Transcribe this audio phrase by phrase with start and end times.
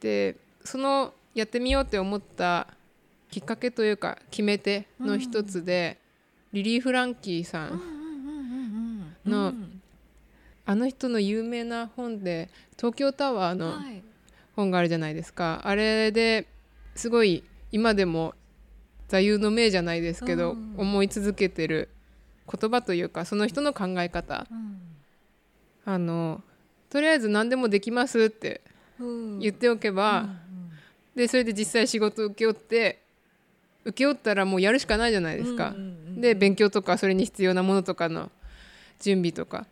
[0.00, 2.66] でそのやってみようって思った
[3.30, 5.98] きっかけというか決め手の一つで、
[6.52, 7.80] リリー・フランキーさん
[9.24, 9.52] の
[10.66, 14.02] あの人の有名な本で東京タワーのはい。
[14.56, 16.46] 本があるじゃないですか、あれで
[16.96, 18.34] すごい今でも
[19.08, 20.74] 座右の銘じゃないですけど、うん。
[20.76, 21.88] 思い続けてる
[22.52, 24.46] 言葉というかその人の考え方。
[25.86, 26.42] あの
[26.90, 28.60] とりあえず何でもできますって
[29.38, 30.28] 言っておけば、
[31.14, 33.00] でそれで実際仕事受け負って
[33.84, 35.74] 請け負ったらもうやるしかないじゃないですか。
[36.16, 38.30] で勉強とかそれに必要なものとかの
[39.00, 39.66] 準備とか。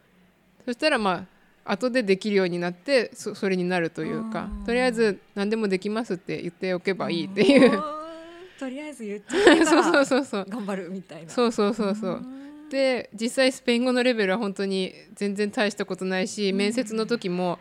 [0.64, 1.26] そしたらま
[1.64, 7.82] あ後でできるようになってそそれになるというかうんとりあえず何でもできますって言っておけばいいっていう。
[8.58, 10.46] とりあえず言っちゃってそうからそうそうそう。
[10.48, 11.30] 頑張るみたいな。
[11.30, 12.26] そうそうそうそう。
[12.70, 17.58] で実際スペイン語のレベルは本当に全然大したことないし面接の時も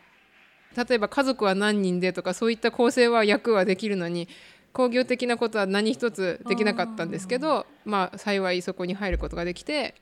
[0.75, 4.27] 例えば家族は何人でとかそういった構成は役はできるのに
[4.73, 9.95] 工業的なことは何一つできなかったんですけどまあ幸いそこに入ることができて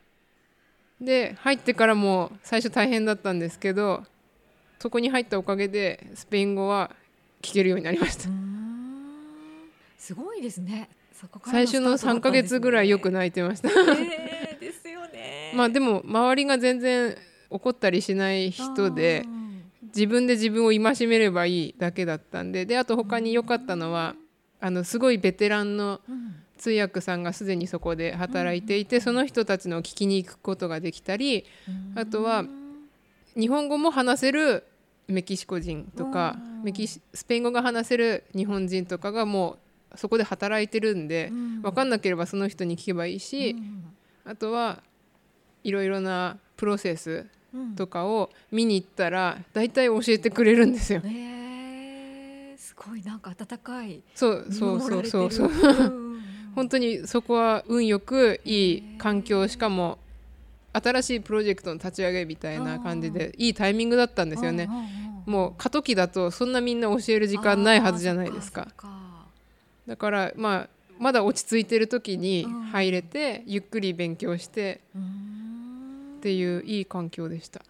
[0.99, 4.03] で入ってからも最初大変だったんですけど
[4.79, 6.91] そこに入ったおかげでスペイン語は
[7.41, 8.29] 聞けるようになりました。
[9.97, 10.89] すごいですね。
[11.13, 13.69] そこから最初の3ヶ月ぐらいよくな泣いてました。
[13.69, 15.53] えーですよね。
[15.55, 17.15] まあでも周りが全然
[17.49, 19.25] 怒ったりしない人で
[19.95, 22.65] 自分で自分を戒めればいいだけだったんで。
[22.65, 24.15] であと他に良かったのは
[24.59, 26.01] あのすごいベテランの
[26.57, 31.45] 通訳さんがすでにそこで働いていてその人たちの聞きに行くことができたり
[31.95, 32.45] あとは
[33.37, 34.63] 日本語も話せる
[35.07, 39.57] メキシコ人とかメキシスペイン語が話せる日本人とかがも
[39.93, 43.55] うそこで働いてるんでうん分かんなければその人に聞けばいいし
[44.23, 44.81] あとは
[45.63, 47.27] いろいろなプロセス
[47.75, 51.01] とかを見に行ったら大体教えてくれるんですよ。
[51.05, 55.31] えー、すごいなんか温かいそうそうそうそう。
[55.31, 55.51] そう。
[56.55, 59.97] 本当にそこは運よくいい環境しかも
[60.73, 64.65] 新しいプロジェクトの立ち上げみたいな感じでいいタイミングだったんですよね。
[64.65, 64.85] うんうんうん。
[65.25, 68.67] もう過渡期だとそんなみんな教える時間ないはずじゃないですか。
[68.77, 69.25] か
[69.87, 72.65] だからまあまだ落ち着いてる時にうん。
[72.75, 75.34] 入れてゆっくり勉強してうーん
[76.25, 77.59] っていういい環境でした。
[77.59, 77.65] 教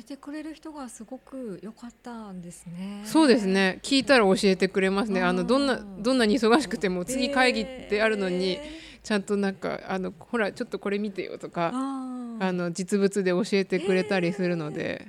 [0.00, 3.02] えてくれる人がすごく良かったんですね。
[3.04, 15.06] そうですね聞いたら教えてくれますねあのどんなうんどんなに忙しくても次会議ってあるのにえちゃんとなんかあのほらちょっとこれ見てよとーかあの実物で教えてくれたりするので、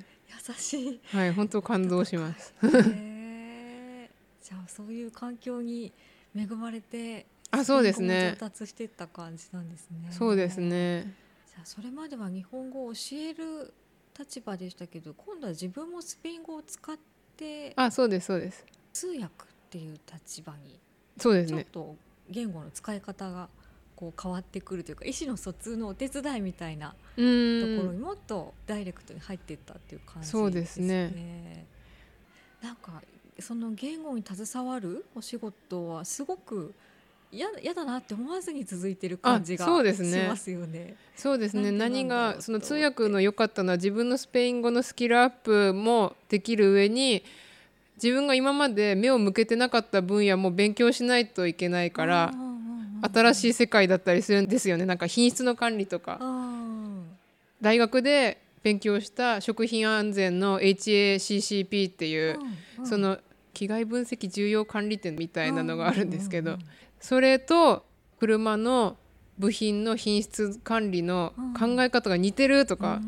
[0.48, 1.00] 優しい。
[1.06, 2.54] はい本当感動します。
[2.62, 5.92] じゃあそういう環境に
[6.36, 10.06] 恵まれてあそうですねスペイン語も上達していった感じなんですね。
[10.12, 11.20] そうですね
[11.64, 13.72] それまでは日本語を教える
[14.18, 16.96] 立場でしたけど今度は自分もスペイン語を使っ
[17.36, 18.64] てあそうですそうです。
[18.92, 19.28] 通訳っ
[19.70, 20.78] ていう立場に
[21.16, 21.64] そうですね。
[21.64, 21.96] ちょっと
[22.30, 23.48] 言語の使い方が
[23.96, 27.20] こう変わってくるというか意思の疎通のお手伝いみたいなう
[27.76, 31.66] ところにもっとダイレクトに入っていったっていう感じそうですねね。
[32.62, 33.02] なんか
[33.38, 36.74] その言語に携わるお仕事はすごく
[37.32, 40.22] 嫌嫌だなって思わずに続いてる感じがあそうですね。
[40.22, 40.94] しますよね。
[41.16, 41.72] そうですね。
[41.72, 47.24] 何がそのと通訳の良かったのは自分のスペイン語のスキルアップもできる上に
[47.96, 52.32] 自分が今まで目を向けてなかった分野も勉強しないといけないから
[53.12, 54.84] 新しい世界だったりするんですよね。
[54.84, 56.18] なんか品質の管理とか。
[56.20, 56.62] うん
[57.62, 62.38] 大学で勉強した食品安全の HACCP っていう
[62.78, 63.18] うんその
[63.54, 66.58] 機械分析重要管理点みたいなのがあるんですけど
[67.02, 67.84] それと
[68.18, 68.96] 車の
[69.38, 73.00] 部品の品質管理の考え方が似てるとか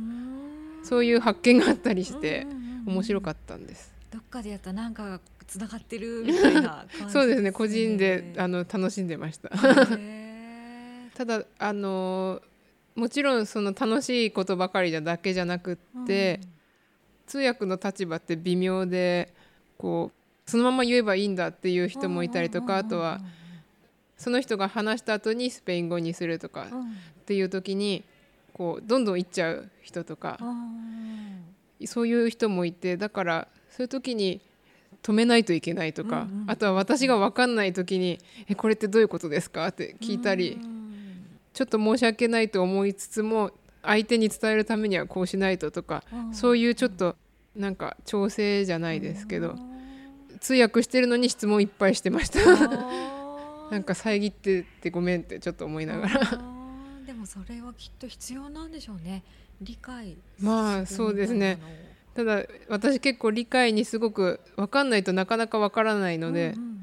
[0.83, 2.47] そういう発見があったりして
[2.87, 3.93] 面白かっったんです。
[4.11, 9.51] たどっかでやったらなんかつながってるみたいな感じ そうですね個人であの楽しんでました。
[9.97, 12.43] へ ただあの
[12.97, 16.41] もちろんその楽しいことばかりじゃだけじゃなくって、
[17.27, 19.35] 通訳の立場って微妙で
[19.79, 20.13] こ
[20.47, 23.21] うそのまま言えばいいんだっていう人もいたりとかあとは
[24.25, 26.67] その人が話した後にスペイン語にするとか
[27.21, 28.05] っていう時に
[28.55, 31.87] こうどんどん言っちゃう人とかうん。
[31.87, 34.41] そういう人もいてだからそういう時に
[35.03, 38.19] 止めないといけないとか、うんうんあとは私が分かんない時に
[38.49, 40.85] 「えこれってどういうことですか?」って聞いたり、うん
[41.53, 47.15] ちょっと申し訳ないと思いつつも相手に伝えるためにはこうしないととか、うんそういうちょっと
[47.55, 50.39] なんか調整じゃないですけど、うん。
[50.41, 52.41] 通訳してるのに質問いっぱいしてました。
[53.75, 56.21] なんか遮ってってごめんってちょっと思いながら。
[57.05, 59.25] でもそれはきっと必要なんでしょうね。
[59.61, 61.59] 理解まあそうですね。
[62.15, 66.75] ただ私結構理解にすごく分かんないとなかなか分からないので、うんうんうん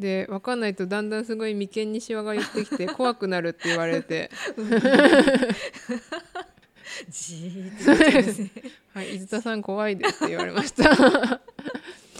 [0.00, 4.30] で分かんないとだんだんすごい眉間にシワが寄ってきて 怖くなるって言われて。
[7.10, 8.50] じーってね
[8.94, 11.40] 「はい、伊豆田さん怖いです」って言われました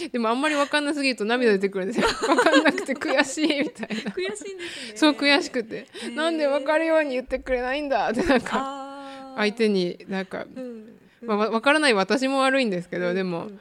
[0.08, 2.06] でもあんまり分かんなすぎると涙出てくるんですよ。
[2.08, 3.94] 分かんなくて悔しいみたいな。
[4.12, 4.96] 悔しいんですね。
[4.96, 8.10] そう悔しくて、ーなんで分かるように言ってくれないんだ。
[8.10, 10.96] ってなんか相手になんか、うん。
[11.22, 13.60] まあ、わ分からない私も悪いんですけどでもうん。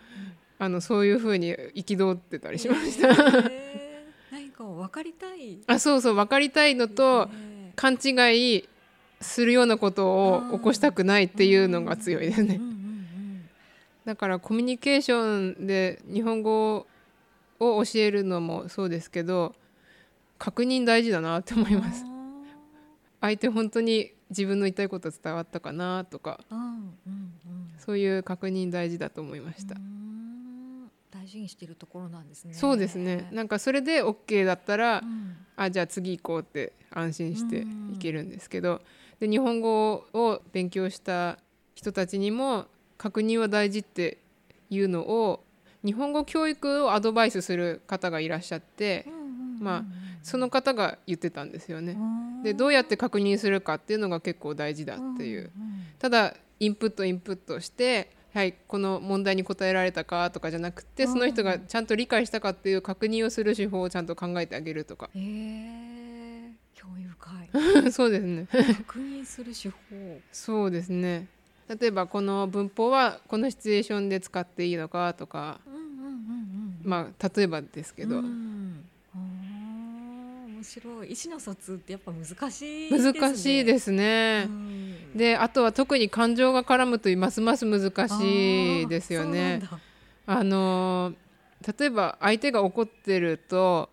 [0.62, 3.08] あのそういう風に憤ってたりしました。
[3.10, 3.52] へー。
[4.32, 5.60] 何かを分かりたい。
[5.68, 8.68] あそうそう分かりたいのとね勘違い
[9.22, 12.56] するようなことを起こしたくないっていうのが強いですね。
[12.56, 12.79] うんうんうん
[14.06, 16.88] だからコミュニケーションで日本語
[17.60, 19.54] を教えるのもそうですけど
[20.38, 22.06] 確認大事だなって思います。
[23.22, 26.94] 相手本当に自分の言いたいこと伝わったかなとかうんうんうん。
[27.78, 29.76] そういう確認大事だと思いました。
[31.12, 32.54] 大事にしてるところなんですね。
[32.54, 33.28] そうですね。
[33.32, 35.36] なんかそれで OK だったらうん。
[35.60, 38.82] あじゃあ次行こうって安心していけるんですけど
[39.20, 41.38] で日本語を勉強した
[41.76, 42.68] 人たちにも
[43.00, 44.20] 確認は大事って
[44.70, 45.44] いうのを
[45.84, 49.08] 日本語教育をアドバイスする方がいらっしゃって
[49.60, 49.84] まあ
[50.22, 51.94] その方が言ってたんですよね。
[51.94, 52.44] うん。
[52.44, 55.50] でどうやって確認するかっていうのが結構大事だっていう。
[55.98, 61.14] ただインプットインプットしてはいこの問題に答えられたかとかじゃなくてうん。
[61.14, 65.10] その人がちゃんと理解したかっていう確認をする手法をちゃんと考えてあげるとか。
[65.16, 66.52] へえ。
[66.74, 67.92] 興味深い。
[67.92, 68.48] そうですね。
[68.52, 69.78] 確認する手法。
[70.34, 71.28] そうですね
[71.70, 78.86] 例えばこの文法はこのシチュエーションで使っていいのかとかうんうんうんうんまあ例えばですけど、うん。
[80.60, 81.12] 面白い。
[81.12, 83.20] 意思の疎通ってやっぱ難しいですね。
[83.20, 84.46] 難しいですね。
[84.48, 85.18] うん。
[85.18, 89.62] であとは特に感情が絡むとますます難しいですよね。
[90.26, 91.14] あの
[91.80, 93.90] 例えば相手が怒ってると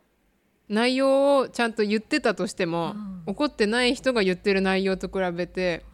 [0.69, 3.23] 内容をちゃんと言ってたとしても、うん。
[3.26, 5.84] 怒ってない人が言ってる内容と比べて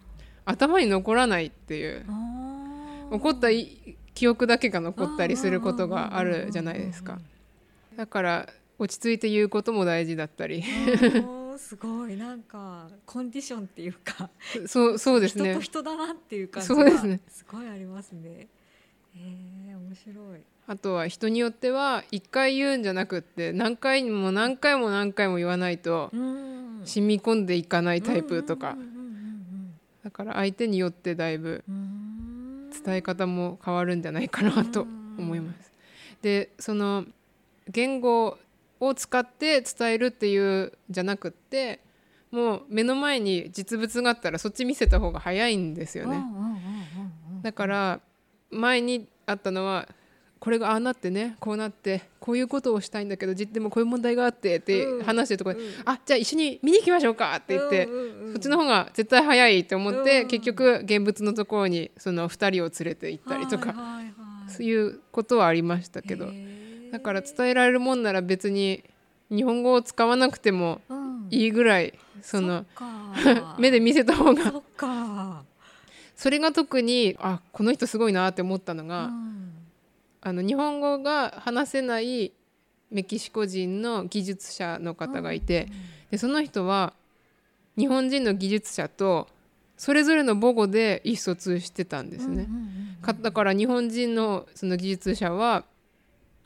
[0.44, 2.04] 頭に残らないっていう
[3.10, 7.18] 怒ったい記憶だけが残ったりすることがあるじゃないですか。
[7.96, 8.48] だから
[8.78, 10.64] 落ち着いて言うことも大事だったり。
[11.58, 12.16] すごい。
[12.16, 14.30] なんかコンディションっていうか
[14.66, 15.50] そうそうですね。
[15.50, 17.20] 人と人だなっていう感じがすね。
[17.28, 18.48] すごいありますね。
[19.16, 20.40] えー、面白い。
[20.66, 26.82] あとは人によっては一回言うんじゃなくって何回も何回も何回も言わないとうん。
[26.84, 28.72] 染み込んでいかないタイプとか。
[28.72, 29.01] うんうんうん
[30.04, 31.64] だから相手によってだいぶ
[32.84, 35.72] 伝え方も変わるんじゃないかなと思います。
[36.22, 37.04] でその
[37.68, 38.38] 言語
[38.80, 41.80] を使って伝えるっていうじゃなくって
[42.30, 46.22] もう目の前に実物があったらそっち見せた方が早いんですよね。
[47.42, 48.00] だから
[48.50, 49.88] 前にあったのは
[50.42, 55.04] これがああなってねこうなってこういうことをしたいんだけど実でもこういう問題があってってうん。
[55.04, 55.72] 話してるところで、うん。
[55.84, 58.32] あじゃあ一緒に見に行きましょうかって言って、うんうんうん。
[58.32, 60.28] そっちの方が絶対早いって思って、うん。
[60.28, 64.12] 結局現物のところにその2人を連れて行ったりとか、はいはいはい
[64.48, 66.26] そういうことはありましたけど
[66.90, 68.82] だから伝えられるもんなら別に
[69.30, 71.28] 日本語を使わなくてもうん。
[71.30, 72.66] いいぐらいその
[73.60, 75.44] 目で見せた方が。
[76.16, 79.41] それが特にあこの人すごいなって思ったのが、うん
[80.22, 82.32] あの日本語が話せない
[82.90, 85.68] メキシコ人の技術者の方がいて、
[86.10, 86.92] でその人は
[87.76, 89.28] 日本人の技術者と
[89.76, 92.46] それぞれの母語で意思疎通してたんですね。
[93.20, 95.64] だから日本人のその技術者は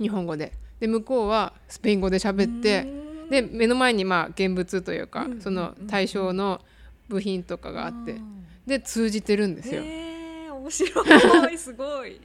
[0.00, 0.52] 日本語で。
[0.80, 3.30] で向こうはスペイン語で喋ってうん。
[3.30, 6.60] で目の前にまあ現物というかうんその対象の
[7.08, 8.46] 部品とかがあってうん。
[8.66, 9.82] で通じてるんですよ。
[9.82, 11.58] 面白い。
[11.58, 12.20] すごい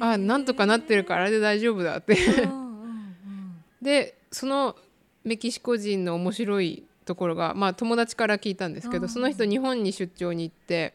[0.00, 2.16] あなんとかなってるからあれで大丈夫だって。
[3.80, 4.76] でその
[5.24, 9.02] メキシコ人の面白いところがまあ友達から聞いたんですけうん。
[9.02, 10.94] どその人日本に出張に行って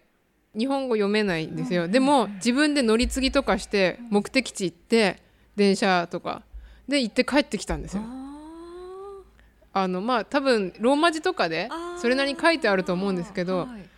[0.57, 1.91] 日本語読めないんですよ、うん。
[1.91, 5.21] でも自分で乗り継ぎとかして目的地行って
[5.55, 6.43] 電車とか。
[6.87, 8.03] で行って帰ってきたんですよ。
[8.03, 11.97] ああのまあ多分ローマ字とかでー。
[11.97, 13.90] それなりに書いてあると思うんですけどはいはい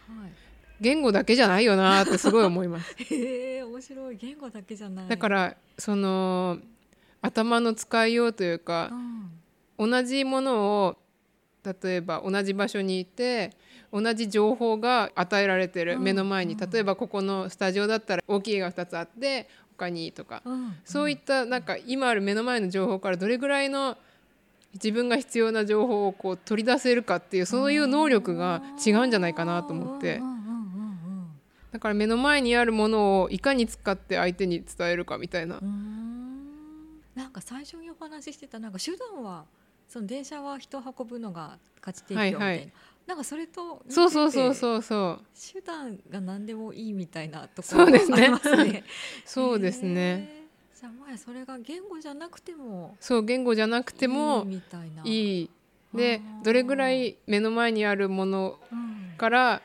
[0.81, 2.95] 言語だけじゃないよなってすごい思います。
[3.13, 4.17] へえ面白い。
[4.17, 5.07] 言語だけじゃない。
[5.07, 6.59] だからその
[7.21, 8.89] 頭の使いようというか
[9.79, 9.89] うん。
[9.89, 10.97] 同じものを
[11.63, 13.51] 例えば同じ場所にいて
[13.91, 16.03] 同じ情報が与えられてるうん。
[16.03, 16.53] 目の前に。
[16.53, 16.69] うん。
[16.69, 20.41] 例えばここのスタジオだったら大きい絵が2つあって他にとか。
[20.45, 20.75] うん。
[20.83, 23.97] そういったなんか今ある目の前の情報からどれぐらいの
[24.73, 31.27] 自分が必要な情報をこう取り出せるかっていうそういう能力が違うんじゃないかなと思ってうんうんうんうんうん
[31.73, 35.59] だから目の前にあるものをいかに使って相手に伝えるかみたいな。
[37.15, 39.45] なんか最初にお話ししてたなんか手段は
[39.89, 42.71] その電車は人を運ぶのが価値提供みたいな、はいはい。
[43.07, 45.25] なんかそれとそうそうそうそうそう。
[45.53, 48.21] 手段が何でもいいみたいなところそうですね。
[48.21, 48.83] ありますね。
[49.25, 49.99] そうですね。
[49.99, 50.79] へー。
[50.79, 55.01] じゃあまあそれが言語じゃなくてもそう言語じゃなくていもいみたいな。
[55.03, 55.49] いい。
[55.91, 59.61] でどれぐらい目の前にあるものうんから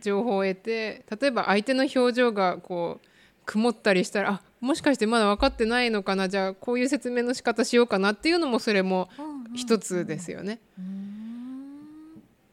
[0.00, 3.06] 情報を得て例えば相手の表情がこう
[3.44, 9.08] 曇ったりしたらあもしかしてまだ分かってないのかなじゃあこういう説明の仕方しようかなっていうのもそれも
[9.54, 10.58] 一つですよね。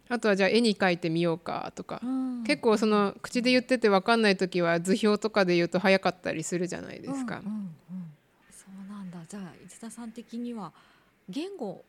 [0.10, 2.02] あとはじゃあ絵に描いてみようかとか。
[2.04, 2.44] うん。
[2.44, 7.40] 結構その口で言ってて分かんない時は図表とかで言うと早かったりするじゃないですか。
[7.40, 7.46] うん。
[7.46, 7.74] うんうん。
[8.52, 9.18] そうなんだ。
[9.28, 10.72] じゃあ伊田さん的には
[11.30, 11.84] 言語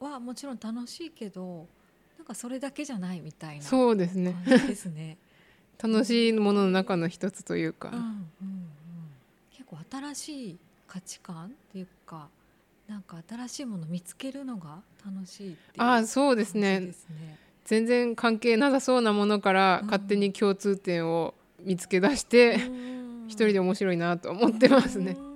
[0.00, 1.66] はもちろん楽しいけど
[2.18, 5.16] なんかそれだけじゃないみたいなそうですねですね。
[5.80, 8.68] 楽しいものの中の一つというか、うんうんうん、
[9.52, 10.58] 結構新しい
[10.88, 12.28] 価値観っていうか
[12.88, 16.94] なんか新しいものを見つけるのが楽しいっていうああそうですねね。
[17.64, 22.98] 全然関係なさそうなものからうん勝手に共通点を見つけ出して、うん
[23.28, 25.14] 一人で面白いなと思ってますね。
[25.20, 25.27] うん